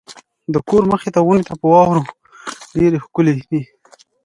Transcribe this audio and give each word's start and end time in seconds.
د 0.53 0.55
کور 0.67 0.83
مخې 0.91 1.09
ته 1.15 1.19
ونې 1.25 1.43
په 1.61 1.65
واورو 1.71 2.03
ډېرې 2.77 2.97
ښکلې 3.05 3.33
وې. 3.49 3.61